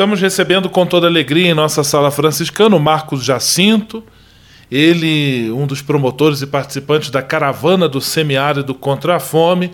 Estamos 0.00 0.18
recebendo 0.18 0.70
com 0.70 0.86
toda 0.86 1.06
alegria 1.06 1.50
em 1.50 1.52
nossa 1.52 1.84
sala 1.84 2.10
franciscana 2.10 2.74
o 2.74 2.80
Marcos 2.80 3.22
Jacinto, 3.22 4.02
ele, 4.70 5.52
um 5.52 5.66
dos 5.66 5.82
promotores 5.82 6.40
e 6.40 6.46
participantes 6.46 7.10
da 7.10 7.20
caravana 7.20 7.86
do 7.86 8.00
semiárido 8.00 8.74
contra 8.74 9.16
a 9.16 9.20
fome, 9.20 9.72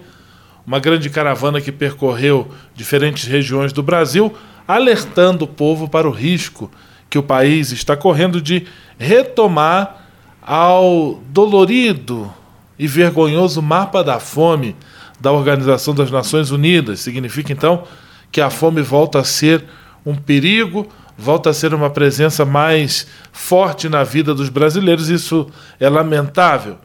uma 0.67 0.81
grande 0.81 1.09
caravana 1.11 1.61
que 1.61 1.71
percorreu 1.71 2.51
diferentes 2.75 3.23
regiões 3.23 3.73
do 3.73 3.85
Brasil, 3.85 4.35
alertando 4.67 5.45
o 5.45 5.49
povo 5.49 5.89
para 5.89 6.09
o 6.09 6.11
risco 6.11 6.73
que 7.09 7.19
o 7.19 7.23
país 7.23 7.71
está 7.71 7.97
correndo 7.97 8.43
de 8.43 8.67
retomar 8.99 10.09
ao 10.43 11.21
dolorido 11.29 12.35
e 12.77 12.89
vergonhoso 12.89 13.63
mapa 13.63 14.03
da 14.03 14.19
fome 14.19 14.75
da 15.21 15.31
Organização 15.31 15.95
das 15.95 16.11
Nações 16.11 16.51
Unidas. 16.51 16.99
Significa 16.99 17.53
então 17.53 17.85
que 18.33 18.41
a 18.41 18.51
fome 18.51 18.83
volta 18.83 19.21
a 19.21 19.25
ser 19.25 19.65
um 20.07 20.15
perigo, 20.15 20.87
volta 21.19 21.51
a 21.51 21.53
ser 21.53 21.75
uma 21.75 21.91
presença 21.91 22.45
mais 22.45 23.09
forte 23.33 23.89
na 23.89 24.05
vida 24.05 24.33
dos 24.33 24.49
brasileiros. 24.49 25.09
Isso 25.09 25.51
é 25.81 25.89
lamentável. 25.89 26.77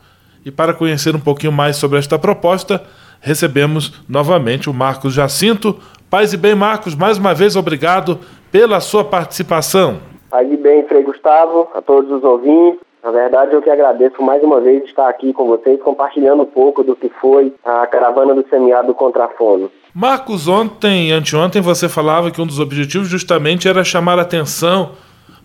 E 0.43 0.49
para 0.49 0.73
conhecer 0.73 1.15
um 1.15 1.19
pouquinho 1.19 1.51
mais 1.51 1.75
sobre 1.75 1.99
esta 1.99 2.17
proposta, 2.17 2.84
recebemos 3.21 4.01
novamente 4.10 4.69
o 4.69 4.73
Marcos 4.73 5.13
Jacinto. 5.13 5.77
Paz 6.10 6.34
e 6.34 6.38
bem, 6.38 6.55
Marcos, 6.55 6.95
mais 6.95 7.19
uma 7.19 7.34
vez 7.34 7.55
obrigado 7.55 8.19
pela 8.51 8.79
sua 8.79 9.05
participação. 9.05 9.99
Paz 10.31 10.51
e 10.51 10.57
bem, 10.57 10.84
Frei 10.88 11.03
Gustavo, 11.03 11.69
a 11.75 11.81
todos 11.81 12.10
os 12.12 12.23
ouvintes. 12.23 12.81
Na 13.03 13.12
verdade, 13.12 13.53
eu 13.53 13.62
que 13.62 13.69
agradeço 13.69 14.21
mais 14.21 14.43
uma 14.43 14.60
vez 14.60 14.84
estar 14.84 15.07
aqui 15.07 15.34
com 15.34 15.45
vocês, 15.45 15.81
compartilhando 15.81 16.43
um 16.43 16.45
pouco 16.45 16.84
do 16.84 16.95
que 16.95 17.10
foi 17.10 17.53
a 17.63 17.86
caravana 17.88 18.34
do 18.34 18.47
semiárido 18.47 18.93
contra 18.93 19.25
a 19.25 19.29
fome. 19.29 19.69
Marcos, 19.93 20.47
ontem, 20.47 21.12
anteontem, 21.12 21.62
você 21.62 21.89
falava 21.89 22.32
que 22.32 22.41
um 22.41 22.47
dos 22.47 22.60
objetivos 22.60 23.10
justamente 23.10 23.67
era 23.67 23.84
chamar 23.84 24.17
a 24.19 24.21
atenção 24.21 24.93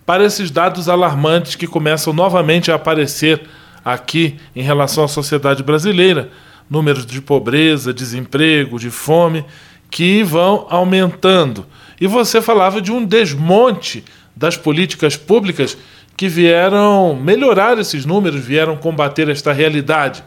para 0.05 0.25
esses 0.25 0.53
dados 0.53 0.89
alarmantes 0.89 1.57
que 1.57 1.67
começam 1.67 2.13
novamente 2.13 2.71
a 2.71 2.77
aparecer 2.77 3.43
aqui 3.85 4.37
em 4.55 4.63
relação 4.63 5.03
à 5.03 5.09
sociedade 5.09 5.65
brasileira. 5.65 6.31
Números 6.71 7.05
de 7.05 7.21
pobreza, 7.21 7.93
desemprego, 7.93 8.79
de 8.79 8.89
fome, 8.89 9.45
que 9.91 10.23
vão 10.23 10.69
aumentando. 10.71 11.67
E 12.01 12.07
você 12.07 12.41
falava 12.41 12.81
de 12.81 12.93
um 12.93 13.05
desmonte 13.05 14.05
das 14.35 14.57
políticas 14.57 15.17
públicas 15.17 15.77
que 16.17 16.29
vieram 16.29 17.19
melhorar 17.21 17.79
esses 17.81 18.07
números, 18.07 18.45
vieram 18.45 18.77
combater 18.77 19.29
esta 19.29 19.53
realidade. 19.53 20.23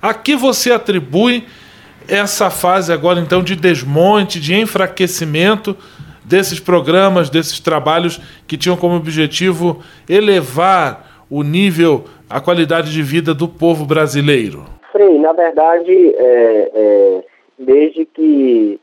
A 0.00 0.14
que 0.14 0.36
você 0.36 0.70
atribui 0.70 1.44
essa 2.08 2.50
fase 2.50 2.92
agora 2.92 3.20
então 3.20 3.42
de 3.42 3.56
desmonte, 3.56 4.40
de 4.40 4.54
enfraquecimento 4.54 5.76
desses 6.24 6.58
programas, 6.58 7.28
desses 7.28 7.60
trabalhos 7.60 8.20
que 8.46 8.56
tinham 8.56 8.76
como 8.76 8.96
objetivo 8.96 9.82
elevar 10.08 11.24
o 11.30 11.42
nível, 11.42 12.04
a 12.28 12.40
qualidade 12.40 12.92
de 12.92 13.02
vida 13.02 13.34
do 13.34 13.48
povo 13.48 13.84
brasileiro? 13.84 14.64
Frei, 14.90 15.18
na 15.18 15.32
verdade, 15.32 16.14
é, 16.16 16.70
é, 16.74 17.24
desde 17.58 18.04
que 18.06 18.80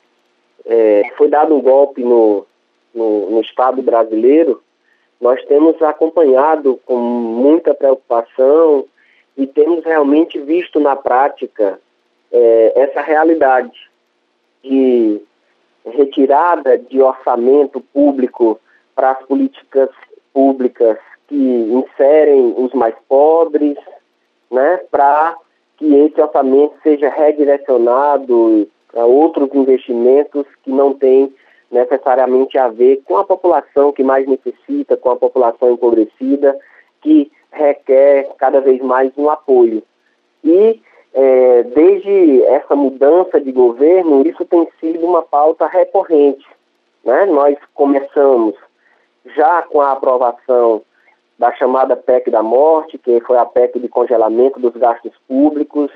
é, 0.65 1.03
foi 1.17 1.29
dado 1.29 1.55
um 1.55 1.61
golpe 1.61 2.03
no, 2.03 2.45
no, 2.93 3.31
no 3.31 3.41
Estado 3.41 3.81
brasileiro, 3.81 4.61
nós 5.19 5.43
temos 5.45 5.81
acompanhado 5.81 6.79
com 6.85 6.97
muita 6.97 7.73
preocupação 7.73 8.85
e 9.37 9.47
temos 9.47 9.83
realmente 9.85 10.39
visto 10.39 10.79
na 10.79 10.95
prática 10.95 11.79
é, 12.31 12.73
essa 12.75 13.01
realidade 13.01 13.89
de 14.63 15.21
retirada 15.85 16.77
de 16.77 17.01
orçamento 17.01 17.81
público 17.93 18.59
para 18.95 19.11
as 19.11 19.23
políticas 19.25 19.89
públicas 20.33 20.97
que 21.27 21.35
inserem 21.35 22.53
os 22.57 22.73
mais 22.73 22.95
pobres, 23.07 23.77
né, 24.49 24.79
para 24.91 25.35
que 25.77 25.95
esse 25.95 26.21
orçamento 26.21 26.75
seja 26.83 27.09
redirecionado 27.09 28.67
para 28.91 29.05
outros 29.05 29.49
investimentos 29.53 30.45
que 30.63 30.71
não 30.71 30.93
têm 30.93 31.33
necessariamente 31.71 32.57
a 32.57 32.67
ver 32.67 33.01
com 33.05 33.17
a 33.17 33.23
população 33.23 33.91
que 33.93 34.03
mais 34.03 34.27
necessita, 34.27 34.97
com 34.97 35.09
a 35.09 35.15
população 35.15 35.71
empobrecida, 35.71 36.57
que 37.01 37.31
requer 37.51 38.29
cada 38.37 38.59
vez 38.59 38.81
mais 38.81 39.11
um 39.17 39.29
apoio. 39.29 39.81
E 40.43 40.81
é, 41.13 41.63
desde 41.63 42.43
essa 42.43 42.75
mudança 42.75 43.39
de 43.39 43.51
governo, 43.51 44.25
isso 44.25 44.45
tem 44.45 44.67
sido 44.79 45.05
uma 45.05 45.21
pauta 45.21 45.67
recorrente. 45.67 46.45
Né? 47.03 47.25
Nós 47.25 47.57
começamos 47.73 48.55
já 49.35 49.61
com 49.63 49.81
a 49.81 49.91
aprovação 49.91 50.81
da 51.37 51.51
chamada 51.53 51.95
PEC 51.95 52.29
da 52.29 52.43
morte, 52.43 52.97
que 52.97 53.19
foi 53.21 53.37
a 53.37 53.45
PEC 53.45 53.79
de 53.79 53.87
congelamento 53.87 54.59
dos 54.59 54.73
gastos 54.73 55.11
públicos, 55.27 55.91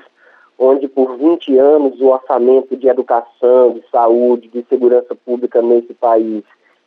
onde 0.58 0.88
por 0.88 1.16
20 1.16 1.56
anos 1.58 2.00
o 2.00 2.08
orçamento 2.08 2.76
de 2.76 2.88
educação, 2.88 3.72
de 3.72 3.84
saúde, 3.90 4.48
de 4.48 4.64
segurança 4.68 5.14
pública 5.14 5.62
nesse 5.62 5.94
país 5.94 6.42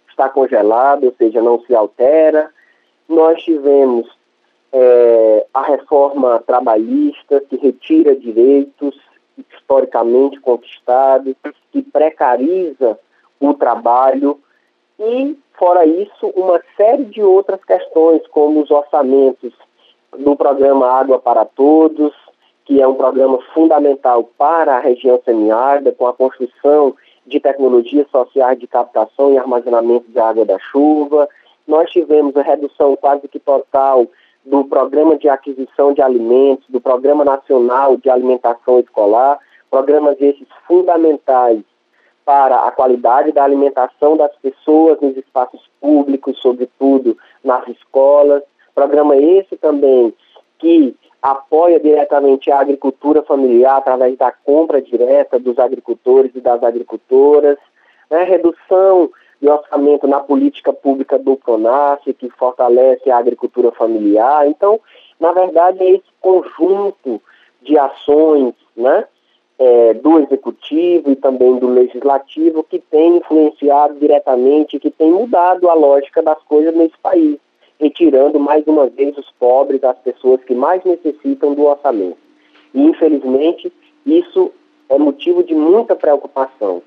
está 0.09 0.27
congelado, 0.27 1.05
ou 1.05 1.13
seja, 1.17 1.41
não 1.41 1.61
se 1.61 1.73
altera. 1.73 2.51
Nós 3.07 3.41
tivemos 3.41 4.09
é, 4.71 5.45
a 5.53 5.61
reforma 5.63 6.39
trabalhista, 6.45 7.41
que 7.49 7.57
retira 7.57 8.15
direitos 8.15 8.99
historicamente 9.37 10.39
conquistados, 10.39 11.35
que 11.71 11.81
precariza 11.81 12.99
o 13.39 13.53
trabalho 13.53 14.39
e, 14.99 15.37
fora 15.57 15.85
isso, 15.85 16.27
uma 16.35 16.61
série 16.75 17.05
de 17.05 17.21
outras 17.21 17.63
questões, 17.63 18.21
como 18.27 18.61
os 18.61 18.69
orçamentos 18.69 19.53
do 20.17 20.35
programa 20.35 20.87
Água 20.87 21.19
para 21.19 21.45
Todos, 21.45 22.13
que 22.65 22.81
é 22.81 22.87
um 22.87 22.95
programa 22.95 23.39
fundamental 23.53 24.29
para 24.37 24.75
a 24.75 24.79
região 24.79 25.19
semiárida, 25.23 25.91
com 25.91 26.05
a 26.05 26.13
construção 26.13 26.95
de 27.25 27.39
tecnologias 27.39 28.09
sociais 28.09 28.59
de 28.59 28.67
captação 28.67 29.33
e 29.33 29.37
armazenamento 29.37 30.11
de 30.11 30.19
água 30.19 30.45
da 30.45 30.59
chuva. 30.59 31.29
Nós 31.67 31.89
tivemos 31.91 32.35
a 32.35 32.41
redução 32.41 32.95
quase 32.95 33.27
que 33.27 33.39
total 33.39 34.07
do 34.49 34.65
Programa 34.65 35.15
de 35.15 35.29
Aquisição 35.29 35.93
de 35.93 36.01
Alimentos, 36.01 36.67
do 36.69 36.81
Programa 36.81 37.23
Nacional 37.23 37.95
de 37.97 38.09
Alimentação 38.09 38.79
Escolar, 38.79 39.37
programas 39.69 40.19
esses 40.19 40.47
fundamentais 40.67 41.61
para 42.25 42.67
a 42.67 42.71
qualidade 42.71 43.31
da 43.31 43.43
alimentação 43.43 44.17
das 44.17 44.35
pessoas 44.37 44.99
nos 45.01 45.15
espaços 45.15 45.61
públicos, 45.79 46.39
sobretudo 46.41 47.15
nas 47.43 47.67
escolas. 47.67 48.41
Programa 48.73 49.15
esse 49.15 49.55
também 49.55 50.13
que 50.57 50.95
apoia 51.21 51.79
diretamente 51.79 52.51
a 52.51 52.59
agricultura 52.59 53.21
familiar 53.21 53.77
através 53.77 54.17
da 54.17 54.31
compra 54.31 54.81
direta 54.81 55.37
dos 55.37 55.59
agricultores 55.59 56.31
e 56.33 56.41
das 56.41 56.63
agricultoras, 56.63 57.57
né? 58.09 58.23
redução 58.23 59.11
de 59.41 59.47
orçamento 59.47 60.07
na 60.07 60.19
política 60.19 60.73
pública 60.73 61.17
do 61.17 61.37
PRONAF, 61.37 62.13
que 62.13 62.29
fortalece 62.29 63.09
a 63.09 63.17
agricultura 63.17 63.71
familiar. 63.71 64.47
Então, 64.47 64.79
na 65.19 65.31
verdade, 65.31 65.81
é 65.81 65.91
esse 65.91 66.11
conjunto 66.19 67.21
de 67.61 67.77
ações 67.77 68.53
né, 68.75 69.05
é, 69.57 69.93
do 69.93 70.19
Executivo 70.19 71.11
e 71.11 71.15
também 71.15 71.57
do 71.57 71.69
Legislativo 71.69 72.63
que 72.63 72.79
tem 72.79 73.17
influenciado 73.17 73.95
diretamente, 73.99 74.79
que 74.79 74.91
tem 74.91 75.11
mudado 75.11 75.69
a 75.69 75.73
lógica 75.73 76.21
das 76.21 76.41
coisas 76.43 76.75
nesse 76.75 76.97
país, 76.97 77.37
retirando 77.79 78.39
mais 78.39 78.67
uma 78.67 78.87
vez 78.87 79.17
os 79.17 79.29
pobres, 79.31 79.83
as 79.83 79.97
pessoas 79.99 80.43
que 80.43 80.53
mais 80.53 80.83
necessitam 80.83 81.53
do 81.53 81.65
orçamento. 81.65 82.17
E, 82.73 82.81
infelizmente, 82.81 83.71
isso 84.05 84.51
é 84.89 84.97
motivo 84.97 85.43
de 85.43 85.55
muita 85.55 85.95
preocupação 85.95 86.81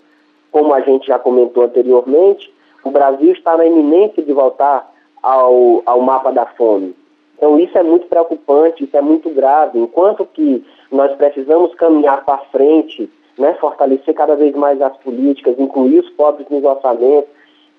como 0.53 0.73
a 0.75 0.81
gente 0.81 1.07
já 1.07 1.19
comentou 1.19 1.65
anteriormente, 1.65 2.53
o 2.85 2.91
Brasil 2.91 3.33
está 3.33 3.57
na 3.57 3.67
iminência 3.67 4.23
de 4.23 4.33
voltar 4.33 4.93
ao, 5.23 5.83
ao 5.87 6.01
mapa 6.01 6.31
da 6.31 6.47
fome. 6.47 6.95
Então 7.37 7.59
isso 7.59 7.77
é 7.77 7.83
muito 7.83 8.07
preocupante, 8.07 8.85
isso 8.85 8.97
é 8.97 9.01
muito 9.01 9.31
grave. 9.31 9.79
Enquanto 9.79 10.25
que 10.25 10.65
nós 10.91 11.11
precisamos 11.17 11.75
caminhar 11.75 12.25
para 12.25 12.39
frente, 12.53 13.11
né, 13.39 13.55
fortalecer 13.55 14.15
cada 14.15 14.37
vez 14.37 14.55
mais 14.55 14.81
as 14.81 14.97
políticas, 14.99 15.59
incluir 15.59 16.01
os 16.01 16.11
pobres 16.11 16.47
nos 16.49 16.63
orçamentos, 16.63 17.31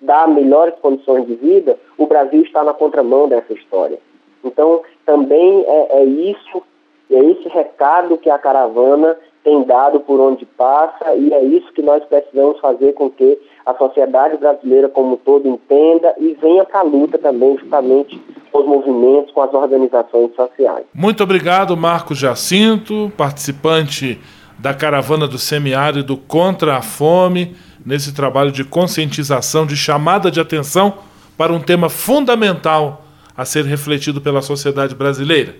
dar 0.01 0.27
melhores 0.27 0.73
condições 0.81 1.25
de 1.25 1.35
vida, 1.35 1.77
o 1.97 2.05
Brasil 2.07 2.41
está 2.41 2.63
na 2.63 2.73
contramão 2.73 3.27
dessa 3.27 3.53
história. 3.53 3.99
Então 4.43 4.81
também 5.05 5.63
é, 5.65 5.99
é 5.99 6.03
isso, 6.03 6.61
é 7.09 7.19
esse 7.19 7.47
recado 7.47 8.17
que 8.17 8.29
a 8.29 8.37
caravana 8.37 9.17
tem 9.43 9.63
dado 9.63 9.99
por 9.99 10.19
onde 10.19 10.45
passa 10.45 11.13
e 11.15 11.33
é 11.33 11.43
isso 11.43 11.71
que 11.73 11.81
nós 11.81 12.03
precisamos 12.05 12.59
fazer 12.59 12.93
com 12.93 13.09
que 13.09 13.37
a 13.65 13.73
sociedade 13.75 14.37
brasileira 14.37 14.89
como 14.89 15.13
um 15.13 15.17
todo 15.17 15.47
entenda 15.47 16.13
e 16.17 16.37
venha 16.41 16.63
para 16.65 16.79
a 16.79 16.83
luta 16.83 17.17
também 17.17 17.57
justamente 17.57 18.19
com 18.51 18.59
os 18.59 18.65
movimentos, 18.65 19.33
com 19.33 19.41
as 19.41 19.53
organizações 19.53 20.33
sociais. 20.35 20.85
Muito 20.93 21.23
obrigado, 21.23 21.75
Marcos 21.75 22.17
Jacinto, 22.17 23.11
participante 23.17 24.19
da 24.59 24.73
caravana 24.73 25.27
do 25.27 25.37
semiárido 25.37 26.15
contra 26.15 26.77
a 26.77 26.81
fome, 26.81 27.55
nesse 27.85 28.13
trabalho 28.13 28.51
de 28.51 28.63
conscientização, 28.63 29.65
de 29.65 29.75
chamada 29.75 30.31
de 30.31 30.39
atenção 30.39 30.93
para 31.37 31.51
um 31.51 31.59
tema 31.59 31.89
fundamental 31.89 33.03
a 33.35 33.43
ser 33.43 33.65
refletido 33.65 34.21
pela 34.21 34.41
sociedade 34.41 34.95
brasileira. 34.95 35.55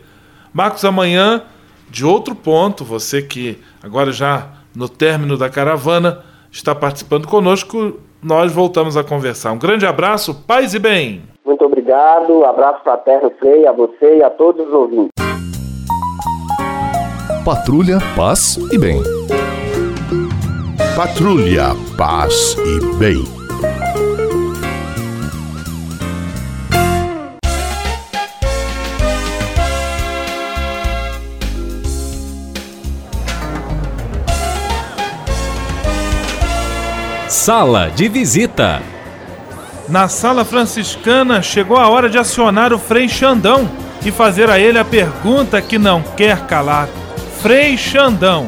Marcos, 0.53 0.85
amanhã 0.85 1.41
de 1.93 2.03
outro 2.03 2.33
ponto, 2.33 2.83
você 2.83 3.21
que 3.21 3.59
agora 3.83 4.11
já 4.11 4.49
no 4.75 4.89
término 4.89 5.37
da 5.37 5.47
caravana 5.47 6.23
está 6.51 6.73
participando 6.73 7.27
conosco, 7.27 7.99
nós 8.21 8.51
voltamos 8.51 8.97
a 8.97 9.03
conversar. 9.03 9.51
Um 9.51 9.59
grande 9.59 9.85
abraço, 9.85 10.33
paz 10.47 10.73
e 10.73 10.79
bem. 10.79 11.21
Muito 11.45 11.63
obrigado, 11.63 12.43
abraço 12.45 12.83
fraterno 12.83 13.31
Frei, 13.39 13.67
a 13.67 13.71
você 13.71 14.17
e 14.17 14.23
a 14.23 14.31
todos 14.31 14.65
os 14.67 14.73
ouvintes. 14.73 15.11
Patrulha, 17.45 17.99
paz 18.15 18.57
e 18.71 18.77
bem. 18.79 18.99
Patrulha, 20.95 21.75
paz 21.95 22.57
e 22.57 22.97
bem. 22.97 23.42
Sala 37.43 37.91
de 37.93 38.07
visita. 38.07 38.81
Na 39.89 40.07
sala 40.07 40.45
franciscana 40.45 41.41
chegou 41.41 41.75
a 41.75 41.89
hora 41.89 42.09
de 42.09 42.17
acionar 42.17 42.71
o 42.71 42.79
Frei 42.79 43.09
Xandão 43.09 43.69
e 44.05 44.11
fazer 44.11 44.49
a 44.49 44.57
ele 44.57 44.79
a 44.79 44.85
pergunta 44.85 45.61
que 45.61 45.77
não 45.77 46.01
quer 46.15 46.47
calar. 46.47 46.87
Frei 47.41 47.77
Xandão, 47.77 48.47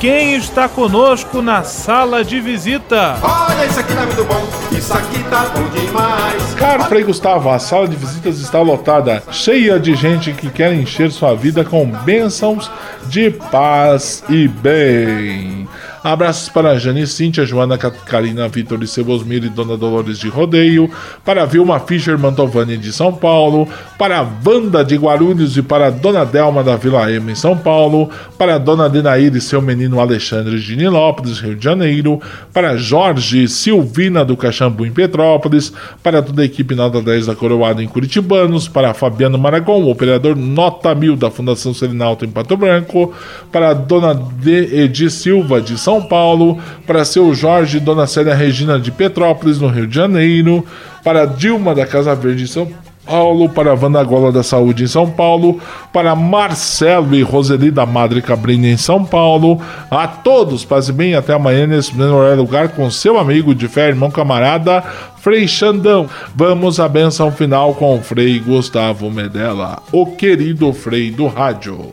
quem 0.00 0.34
está 0.34 0.68
conosco 0.68 1.40
na 1.40 1.62
sala 1.62 2.24
de 2.24 2.40
visita? 2.40 3.16
Olha, 3.22 3.64
isso 3.64 3.78
aqui 3.78 3.94
tá 3.94 4.06
muito 4.06 4.24
bom, 4.24 4.48
isso 4.76 4.92
aqui 4.92 5.22
tá 5.30 5.44
bom 5.54 5.68
demais. 5.68 6.54
Caro 6.54 6.82
Frei 6.86 7.04
Gustavo, 7.04 7.48
a 7.48 7.60
sala 7.60 7.86
de 7.86 7.94
visitas 7.94 8.40
está 8.40 8.60
lotada, 8.60 9.22
cheia 9.30 9.78
de 9.78 9.94
gente 9.94 10.32
que 10.32 10.50
quer 10.50 10.74
encher 10.74 11.12
sua 11.12 11.36
vida 11.36 11.64
com 11.64 11.86
bênçãos 11.86 12.68
de 13.06 13.30
paz 13.30 14.24
e 14.28 14.48
bem. 14.48 15.61
Abraços 16.02 16.48
para 16.48 16.76
Jane, 16.78 17.06
Cíntia, 17.06 17.46
Joana, 17.46 17.78
Karina, 17.78 18.48
Vitor 18.48 18.82
e 18.82 18.88
Cebosmir 18.88 19.44
e 19.44 19.48
Dona 19.48 19.76
Dolores 19.76 20.18
de 20.18 20.28
Rodeio, 20.28 20.90
para 21.24 21.44
Vilma 21.44 21.78
Fischer 21.78 22.18
Mantovani 22.18 22.76
de 22.76 22.92
São 22.92 23.12
Paulo, 23.12 23.68
para 23.96 24.18
a 24.18 24.26
Wanda 24.44 24.84
de 24.84 24.96
Guarulhos 24.96 25.56
e 25.56 25.62
para 25.62 25.86
a 25.86 25.90
Dona 25.90 26.24
Delma 26.24 26.64
da 26.64 26.74
Vila 26.74 27.10
Ema 27.10 27.30
em 27.30 27.36
São 27.36 27.56
Paulo, 27.56 28.10
para 28.36 28.56
a 28.56 28.58
Dona 28.58 28.88
Denaíra 28.88 29.38
e 29.38 29.40
seu 29.40 29.62
menino 29.62 30.00
Alexandre 30.00 30.58
de 30.58 30.76
Nilópolis, 30.76 31.38
Rio 31.38 31.54
de 31.54 31.62
Janeiro, 31.62 32.20
para 32.52 32.76
Jorge 32.76 33.46
Silvina 33.46 34.24
do 34.24 34.36
Caxambu 34.36 34.84
em 34.84 34.90
Petrópolis, 34.90 35.72
para 36.02 36.20
toda 36.20 36.42
a 36.42 36.44
equipe 36.44 36.74
Nota 36.74 37.00
10 37.00 37.26
da 37.26 37.36
Coroada 37.36 37.80
em 37.80 37.86
Curitibanos, 37.86 38.66
para 38.66 38.92
Fabiano 38.92 39.38
Maragon, 39.38 39.88
operador 39.88 40.34
Nota 40.34 40.94
1000 40.94 41.14
da 41.14 41.30
Fundação 41.30 41.72
Serenalto 41.72 42.24
em 42.24 42.28
Pato 42.28 42.56
Branco, 42.56 43.14
para 43.52 43.70
a 43.70 43.74
Dona 43.74 44.14
de 44.14 44.82
Edi 44.82 45.08
Silva 45.08 45.60
de 45.60 45.78
São 45.78 45.91
são 45.92 46.00
Paulo, 46.00 46.58
para 46.86 47.04
seu 47.04 47.34
Jorge 47.34 47.76
e 47.76 47.80
Dona 47.80 48.06
Célia 48.06 48.34
Regina 48.34 48.78
de 48.78 48.90
Petrópolis, 48.90 49.60
no 49.60 49.68
Rio 49.68 49.86
de 49.86 49.94
Janeiro, 49.94 50.64
para 51.04 51.26
Dilma 51.26 51.74
da 51.74 51.84
Casa 51.84 52.14
Verde 52.14 52.44
em 52.44 52.46
São 52.46 52.66
Paulo, 53.04 53.48
para 53.50 53.74
Wanda 53.74 54.02
Gola 54.02 54.32
da 54.32 54.42
Saúde 54.42 54.84
em 54.84 54.86
São 54.86 55.10
Paulo, 55.10 55.60
para 55.92 56.14
Marcelo 56.14 57.14
e 57.14 57.20
Roseli 57.20 57.70
da 57.70 57.84
Madre 57.84 58.22
Cabrini 58.22 58.70
em 58.70 58.76
São 58.78 59.04
Paulo. 59.04 59.60
A 59.90 60.06
todos, 60.06 60.64
paz 60.64 60.88
e 60.88 60.92
bem, 60.92 61.14
até 61.14 61.34
amanhã 61.34 61.66
nesse 61.66 61.94
mesmo 61.94 62.18
lugar 62.36 62.70
com 62.70 62.90
seu 62.90 63.18
amigo 63.18 63.54
de 63.54 63.68
fé, 63.68 63.88
irmão 63.88 64.10
camarada, 64.10 64.82
Frei 65.18 65.46
Xandão. 65.46 66.08
Vamos 66.34 66.80
à 66.80 66.88
benção 66.88 67.30
final 67.30 67.74
com 67.74 67.98
o 67.98 68.02
Frei 68.02 68.38
Gustavo 68.38 69.10
Medella, 69.10 69.82
o 69.92 70.06
querido 70.06 70.72
Frei 70.72 71.10
do 71.10 71.26
rádio. 71.26 71.92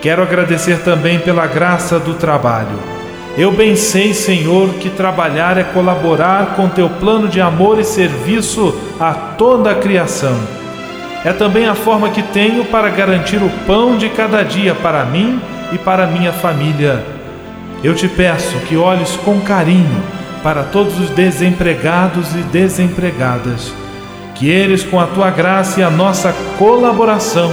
Quero 0.00 0.22
agradecer 0.22 0.78
também 0.84 1.18
pela 1.18 1.46
graça 1.46 1.98
do 1.98 2.14
trabalho. 2.14 2.78
Eu 3.36 3.50
bem 3.50 3.74
sei, 3.74 4.14
Senhor, 4.14 4.74
que 4.74 4.90
trabalhar 4.90 5.58
é 5.58 5.64
colaborar 5.64 6.54
com 6.54 6.68
teu 6.68 6.88
plano 6.88 7.28
de 7.28 7.40
amor 7.40 7.80
e 7.80 7.84
serviço 7.84 8.76
a 9.00 9.12
toda 9.12 9.72
a 9.72 9.74
criação. 9.74 10.36
É 11.24 11.32
também 11.32 11.66
a 11.66 11.74
forma 11.74 12.10
que 12.10 12.22
tenho 12.22 12.64
para 12.64 12.88
garantir 12.90 13.42
o 13.42 13.50
pão 13.66 13.96
de 13.96 14.08
cada 14.08 14.44
dia 14.44 14.74
para 14.74 15.04
mim 15.04 15.40
e 15.72 15.78
para 15.78 16.06
minha 16.06 16.32
família. 16.32 17.04
Eu 17.82 17.94
te 17.94 18.08
peço 18.08 18.56
que 18.68 18.76
olhes 18.76 19.16
com 19.24 19.40
carinho 19.40 20.02
para 20.42 20.62
todos 20.62 20.98
os 21.00 21.10
desempregados 21.10 22.34
e 22.34 22.42
desempregadas, 22.42 23.72
que 24.34 24.48
eles, 24.48 24.84
com 24.84 25.00
a 25.00 25.06
tua 25.06 25.30
graça 25.30 25.80
e 25.80 25.82
a 25.82 25.90
nossa 25.90 26.32
colaboração, 26.56 27.52